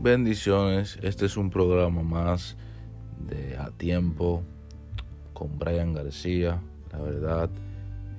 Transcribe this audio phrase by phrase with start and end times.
[0.00, 2.56] Bendiciones, este es un programa más
[3.18, 4.42] de A Tiempo
[5.32, 6.60] con Brian García.
[6.92, 7.50] La verdad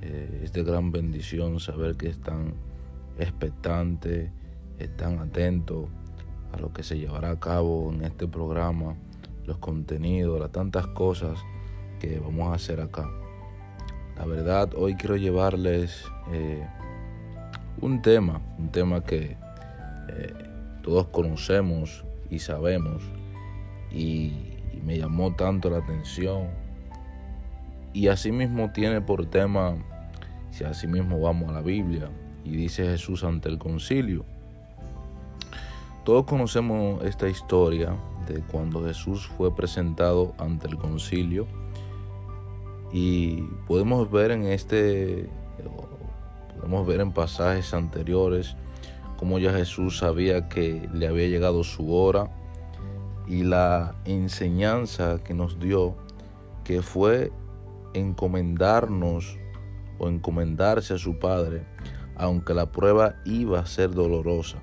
[0.02, 2.54] eh, es de gran bendición saber que están
[3.18, 4.30] expectantes,
[4.78, 5.88] están atentos
[6.52, 8.96] a lo que se llevará a cabo en este programa,
[9.46, 11.40] los contenidos, las tantas cosas
[12.00, 13.10] que vamos a hacer acá.
[14.18, 16.68] La verdad, hoy quiero llevarles eh,
[17.82, 19.38] un tema, un tema que
[20.10, 20.34] eh,
[20.84, 23.04] todos conocemos y sabemos
[23.92, 24.34] y,
[24.84, 26.48] me llamó tanto la atención.
[27.92, 29.76] Y asimismo tiene por tema
[30.52, 32.10] si asimismo vamos a la Biblia
[32.46, 34.24] y dice Jesús ante el concilio.
[36.06, 37.94] Todos conocemos esta historia
[38.26, 41.46] de cuando Jesús fue presentado ante el concilio
[42.94, 45.28] y podemos ver en este
[46.60, 48.56] podemos ver en pasajes anteriores
[49.18, 52.30] como ya Jesús sabía que le había llegado su hora
[53.28, 55.98] y la enseñanza que nos dio,
[56.64, 57.32] que fue
[57.94, 59.38] encomendarnos
[60.00, 61.66] o encomendarse a su Padre,
[62.16, 64.60] aunque la prueba iba a ser dolorosa.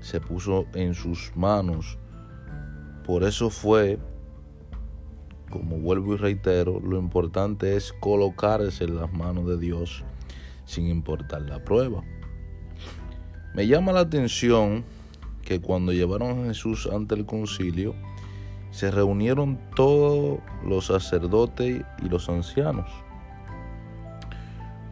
[0.00, 1.98] Se puso en sus manos.
[3.06, 3.98] Por eso fue,
[5.50, 10.04] como vuelvo y reitero, lo importante es colocarse en las manos de Dios
[10.68, 12.04] sin importar la prueba.
[13.54, 14.84] Me llama la atención
[15.42, 17.94] que cuando llevaron a Jesús ante el concilio,
[18.70, 22.90] se reunieron todos los sacerdotes y los ancianos.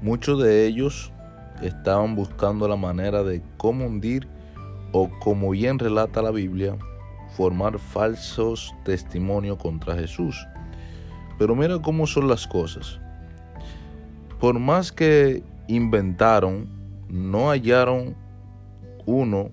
[0.01, 1.13] Muchos de ellos
[1.61, 4.27] estaban buscando la manera de cómo hundir
[4.93, 6.77] o, como bien relata la Biblia,
[7.37, 10.47] formar falsos testimonios contra Jesús.
[11.39, 12.99] Pero mira cómo son las cosas.
[14.41, 16.69] Por más que inventaron,
[17.09, 18.17] no hallaron
[19.05, 19.50] uno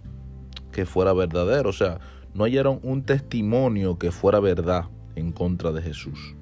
[0.71, 1.99] que fuera verdadero, o sea,
[2.33, 6.35] no hallaron un testimonio que fuera verdad en contra de Jesús.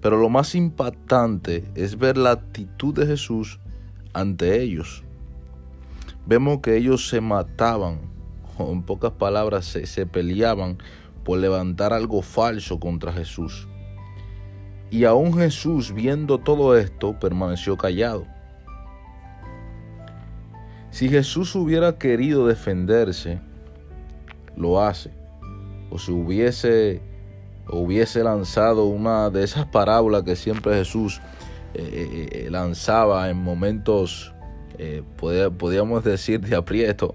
[0.00, 3.60] Pero lo más impactante es ver la actitud de Jesús
[4.12, 5.04] ante ellos.
[6.26, 8.00] Vemos que ellos se mataban,
[8.58, 10.78] o en pocas palabras, se, se peleaban
[11.24, 13.68] por levantar algo falso contra Jesús.
[14.90, 18.26] Y aún Jesús, viendo todo esto, permaneció callado.
[20.92, 23.40] Si Jesús hubiera querido defenderse,
[24.56, 25.10] lo hace.
[25.90, 27.00] O si hubiese,
[27.66, 31.22] hubiese lanzado una de esas parábolas que siempre Jesús
[31.72, 34.34] eh, eh, eh, lanzaba en momentos,
[35.16, 37.14] podríamos decir, de aprieto.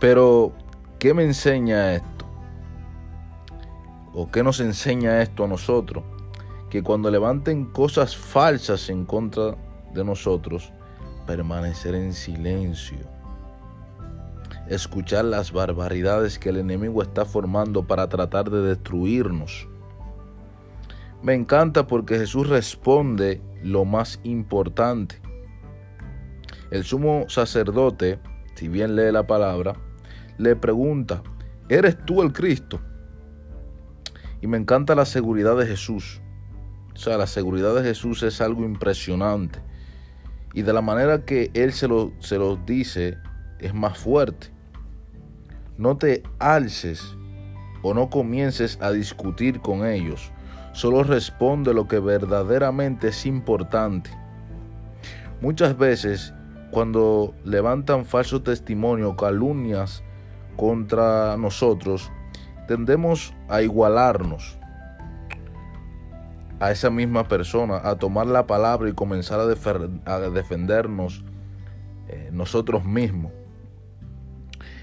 [0.00, 0.52] Pero,
[0.98, 2.26] ¿qué me enseña esto?
[4.12, 6.02] ¿O qué nos enseña esto a nosotros?
[6.68, 9.54] Que cuando levanten cosas falsas en contra
[9.94, 10.72] de nosotros,
[11.30, 12.98] permanecer en silencio,
[14.66, 19.68] escuchar las barbaridades que el enemigo está formando para tratar de destruirnos.
[21.22, 25.22] Me encanta porque Jesús responde lo más importante.
[26.72, 28.18] El sumo sacerdote,
[28.56, 29.74] si bien lee la palabra,
[30.36, 31.22] le pregunta,
[31.68, 32.80] ¿eres tú el Cristo?
[34.40, 36.20] Y me encanta la seguridad de Jesús.
[36.92, 39.69] O sea, la seguridad de Jesús es algo impresionante
[40.54, 43.18] y de la manera que Él se, lo, se los dice
[43.58, 44.48] es más fuerte.
[45.78, 47.16] No te alces
[47.82, 50.32] o no comiences a discutir con ellos.
[50.72, 54.10] Solo responde lo que verdaderamente es importante.
[55.40, 56.34] Muchas veces
[56.70, 60.04] cuando levantan falso testimonio, calumnias
[60.56, 62.12] contra nosotros,
[62.68, 64.59] tendemos a igualarnos
[66.60, 69.46] a esa misma persona a tomar la palabra y comenzar a,
[70.30, 71.24] defendernos
[72.08, 73.32] eh, nosotros mismos.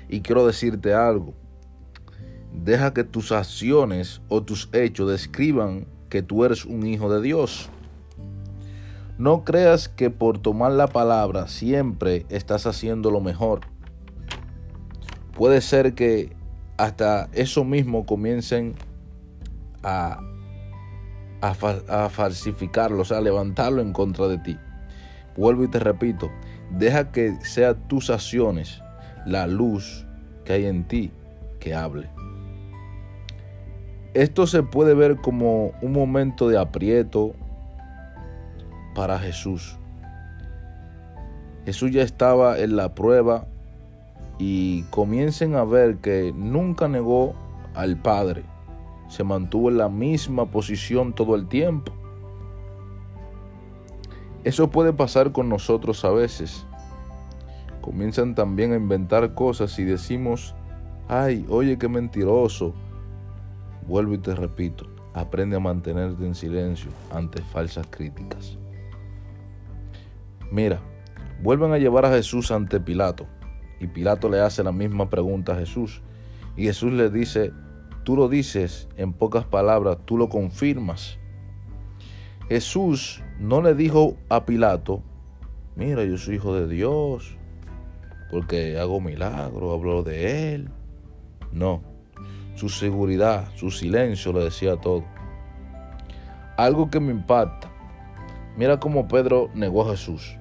[0.10, 1.34] Y quiero decirte algo.
[2.52, 7.70] Deja que tus acciones o tus hechos describan que tú eres un hijo de Dios.
[9.20, 13.62] No creas que por tomar la palabra siempre estás haciendo lo mejor.
[15.36, 16.36] Puede ser que
[16.78, 18.74] hasta eso mismo comiencen
[19.84, 20.22] a
[21.42, 24.58] a, falsificarlo, o sea, levantarlo en contra de ti.
[25.36, 26.32] Vuelvo y te repito,
[26.72, 28.82] deja que sean tus acciones,
[29.26, 30.06] la luz
[30.46, 31.12] que hay en ti,
[31.60, 32.10] que hable.
[34.14, 37.36] Esto se puede ver como un momento de aprieto
[38.96, 39.78] para Jesús.
[41.66, 43.46] Jesús ya estaba en la prueba
[44.40, 47.36] y comiencen a ver que nunca negó
[47.76, 48.44] al Padre
[49.08, 51.94] se mantuvo en la misma posición todo el tiempo.
[54.44, 56.66] Eso puede pasar con nosotros a veces.
[57.82, 60.54] comienzan también a inventar cosas y decimos,
[61.08, 62.74] ay, oye, qué mentiroso.
[63.88, 68.58] Vuelvo y te repito, aprende a mantenerte en silencio ante falsas críticas.
[70.52, 70.80] Mira,
[71.42, 73.26] vuelven a llevar a Jesús ante Pilato
[73.80, 76.02] y Pilato le hace la misma pregunta a Jesús
[76.56, 77.52] y Jesús le dice,
[78.08, 81.20] tú lo dices en pocas palabras, tú lo confirmas.
[82.48, 85.04] Jesús no le dijo a Pilato,
[85.76, 87.36] mira, yo soy hijo de Dios,
[88.32, 90.70] porque hago milagro, hablo de Él.
[91.52, 91.82] No,
[92.56, 95.04] su seguridad, su silencio le decía todo.
[96.56, 97.70] Algo que me impacta,
[98.56, 100.38] mira cómo Pedro negó a Jesús.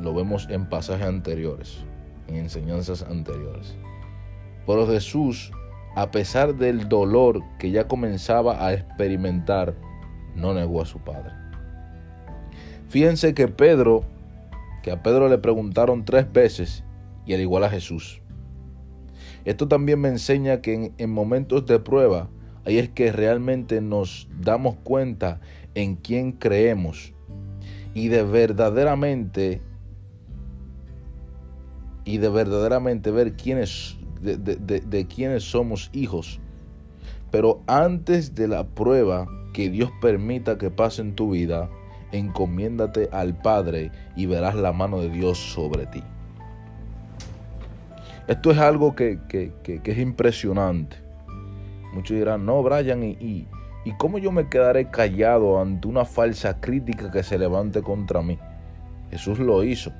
[0.00, 1.84] Lo vemos en pasajes anteriores,
[2.28, 3.74] en enseñanzas anteriores.
[4.68, 5.50] Pero Jesús
[5.98, 9.74] a pesar del dolor que ya comenzaba a experimentar,
[10.36, 11.32] no negó a su padre.
[12.88, 14.04] Fíjense que Pedro,
[14.84, 16.84] que a Pedro le preguntaron tres veces
[17.26, 18.22] y al igual a Jesús.
[19.44, 22.28] Esto también me enseña que en, en momentos de prueba,
[22.64, 25.40] ahí es que realmente nos damos cuenta
[25.74, 27.12] en quién creemos
[27.94, 29.62] y de verdaderamente
[32.04, 36.40] y de verdaderamente ver quiénes de, quienes somos hijos.
[37.30, 41.68] Pero antes de la prueba que Dios permita que pase en tu vida,
[42.12, 46.02] encomiéndate al Padre y verás la mano de Dios sobre ti.
[48.26, 49.18] Esto es algo que,
[49.64, 50.96] es impresionante.
[51.94, 53.46] Muchos dirán, no, Brian, ¿y, y,
[53.84, 58.38] ¿y cómo yo me quedaré callado ante una falsa crítica que se levante contra mí?
[59.10, 59.92] Jesús lo hizo.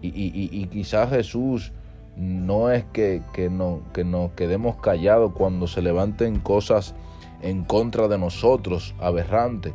[0.00, 1.72] Y, y quizás Jesús
[2.16, 6.94] no es que, no, que nos quedemos callados cuando se levanten cosas
[7.42, 9.74] en contra de nosotros, aberrantes,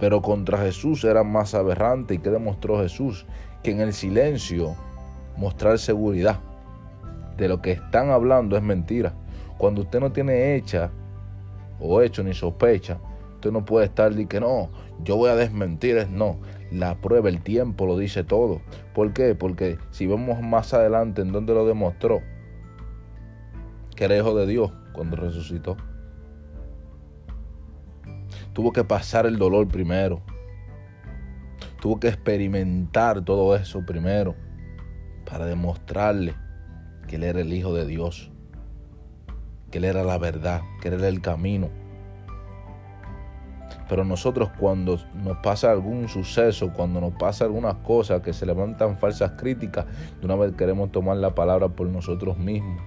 [0.00, 2.14] pero contra Jesús era más aberrante.
[2.14, 3.26] ¿Y qué demostró Jesús?
[3.62, 4.74] Que en el silencio
[5.36, 6.40] mostrar seguridad
[7.36, 9.12] de lo que están hablando es mentira.
[9.58, 10.90] Cuando usted no tiene hecha
[11.78, 12.98] o hecho ni sospecha,
[13.44, 14.70] usted no puede estar y que no,
[15.02, 16.38] yo voy a desmentir, es no.
[16.70, 18.62] La prueba, el tiempo lo dice todo.
[18.94, 19.34] ¿Por qué?
[19.34, 22.22] Porque si vemos más adelante en donde lo demostró,
[23.94, 25.76] que era hijo de Dios cuando resucitó.
[28.54, 30.22] Tuvo que pasar el dolor primero.
[31.82, 34.34] Tuvo que experimentar todo eso primero
[35.30, 36.34] para demostrarle
[37.06, 38.32] que él era el Hijo de Dios,
[39.70, 41.83] que él era la verdad, que él era el camino
[43.88, 48.96] pero nosotros cuando nos pasa algún suceso, cuando nos pasa algunas cosas que se levantan
[48.96, 49.86] falsas críticas,
[50.20, 52.82] de una vez queremos tomar la palabra por nosotros mismos.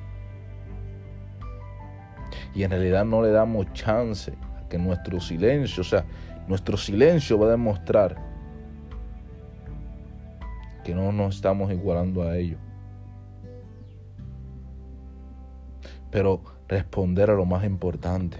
[2.55, 6.05] Y en realidad no le damos chance a que nuestro silencio, o sea,
[6.47, 8.17] nuestro silencio va a demostrar
[10.83, 12.59] que no nos estamos igualando a ellos.
[16.09, 18.37] Pero responder a lo más importante.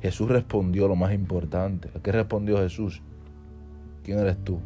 [0.00, 1.88] Jesús respondió lo más importante.
[1.96, 3.02] ¿A qué respondió Jesús?
[4.02, 4.60] ¿Quién eres tú?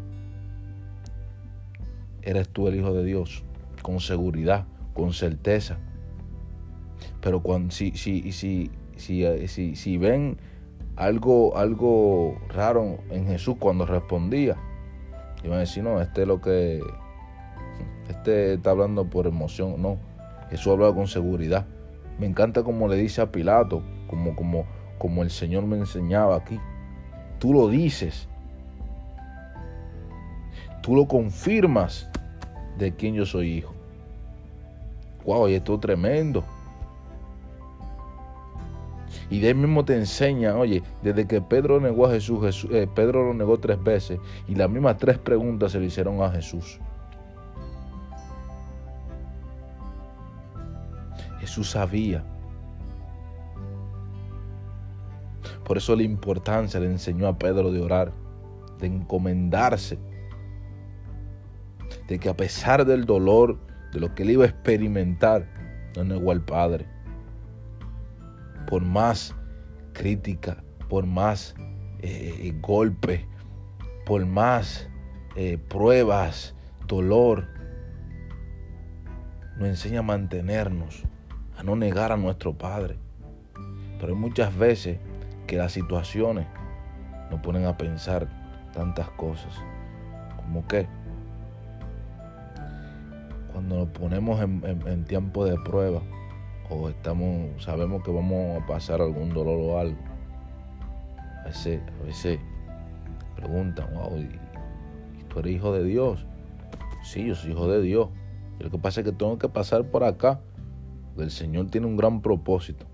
[2.23, 3.45] Eres tú el Hijo de Dios,
[3.83, 5.79] con seguridad, con certeza.
[7.21, 10.39] Pero cuando, si, si, si, si, si ven
[10.97, 14.57] algo, algo raro en Jesús cuando respondía,
[15.45, 16.83] iban a decir, no, este es lo que,
[18.09, 19.81] este está hablando por emoción.
[19.81, 19.99] No,
[20.51, 21.67] Jesús hablaba con seguridad.
[22.19, 24.65] Me encanta como le dice a Pilato, como, como,
[24.98, 26.58] como el Señor me enseñaba aquí.
[27.38, 28.29] Tú lo dices.
[30.82, 32.08] Tú lo confirmas
[32.79, 33.74] de quién yo soy hijo.
[35.24, 36.44] Wow, y esto es tremendo.
[39.29, 43.26] Y de él mismo te enseña, oye, desde que Pedro negó a Jesús, eh, Pedro
[43.26, 46.79] lo negó tres veces y las mismas tres preguntas se le hicieron a Jesús.
[51.41, 52.24] Jesús sabía
[55.67, 58.13] Por eso la importancia le enseñó a Pedro de orar,
[58.79, 59.99] de encomendarse,
[62.06, 63.58] de que a pesar del dolor,
[63.93, 65.49] de lo que él iba a experimentar,
[65.96, 66.87] no negó al Padre.
[68.69, 69.35] Por más
[69.93, 71.56] crítica, por más
[71.99, 73.27] eh, golpe,
[74.05, 74.89] por más
[75.35, 76.55] eh, pruebas,
[76.87, 77.49] dolor,
[79.58, 81.03] nos enseña a mantenernos,
[81.58, 82.99] a no negar a nuestro Padre.
[83.99, 85.01] Pero muchas veces
[85.46, 86.46] que las situaciones
[87.31, 88.29] nos ponen a pensar
[88.72, 89.53] tantas cosas.
[90.36, 90.86] Como que
[93.53, 96.03] cuando nos ponemos en, tiempo de prueba
[96.69, 99.96] o estamos, sabemos que vamos a pasar algún dolor o algo,
[101.43, 102.38] a veces, a veces
[103.34, 106.26] preguntan, wow, ¿y tú eres hijo de Dios?
[107.03, 108.08] Sí, yo soy hijo de Dios.
[108.58, 110.41] Lo que pasa es que tengo que pasar por acá.
[111.17, 112.86] El Señor tiene un gran propósito.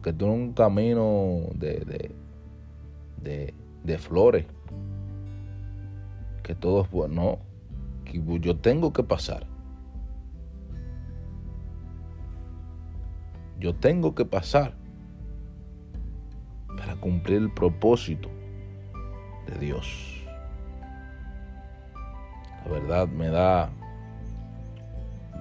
[0.00, 2.10] Porque tiene un camino de,
[3.20, 3.54] de,
[3.84, 4.46] de, flores.
[6.42, 7.38] Que todo es bueno.
[8.06, 9.46] Que yo tengo que pasar.
[13.58, 14.72] Yo tengo que pasar
[16.78, 18.30] para cumplir el propósito
[19.48, 20.24] de Dios.
[22.64, 23.68] La verdad me da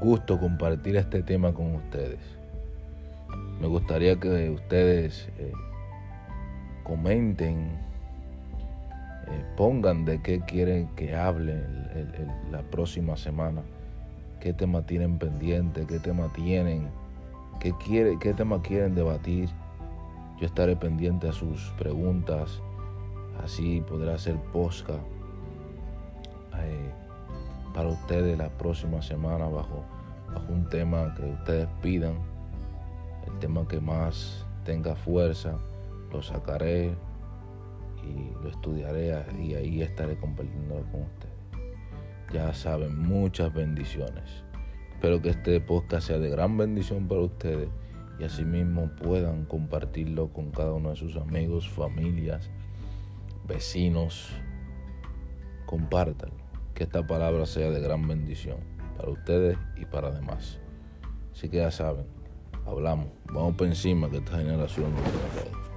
[0.01, 2.38] gusto compartir este tema con ustedes.
[3.59, 5.51] Me gustaría que ustedes eh,
[6.83, 7.71] comenten,
[9.27, 11.61] eh, pongan de qué quieren que hable
[12.51, 13.61] la próxima semana,
[14.39, 16.87] qué tema tienen pendiente, qué tema tienen,
[17.59, 19.49] qué, quiere, qué tema quieren debatir.
[20.39, 22.61] Yo estaré pendiente a sus preguntas,
[23.43, 24.93] así podrá hacer posca.
[26.63, 26.91] Eh,
[27.73, 29.83] para ustedes la próxima semana bajo
[30.47, 32.15] un tema que ustedes pidan,
[33.31, 35.57] el tema que más tenga fuerza,
[36.12, 36.95] lo sacaré
[38.03, 41.29] y lo estudiaré y ahí estaré compartiéndolo con ustedes.
[42.33, 44.43] Ya saben, muchas bendiciones.
[44.93, 47.69] Espero que este podcast sea de gran bendición para ustedes
[48.19, 52.50] y asimismo puedan compartirlo con cada uno de sus amigos, familias,
[53.48, 54.31] vecinos.
[55.65, 56.43] Compártanlo
[56.74, 58.57] que esta palabra sea de gran bendición
[58.98, 60.59] para ustedes y para demás.
[61.33, 62.05] Así que ya saben,
[62.69, 64.91] hablamos, vamos por encima que esta generación.
[64.91, 65.68] no